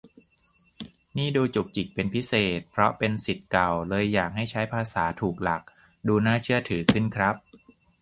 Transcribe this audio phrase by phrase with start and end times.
[1.17, 5.61] นี่ดูจุกจิกเป็นพิเศษ เพราะเป็นศิษย์เก่า เลยอยากให้ใช้ภาษาถูกหลัก
[6.07, 7.35] ดูน่าเชื่อถือขึ้นครับ